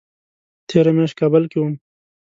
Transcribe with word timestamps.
تېره 0.67 0.91
میاشت 0.95 1.15
کابل 1.21 1.43
کې 1.51 1.57
وم 1.59 1.73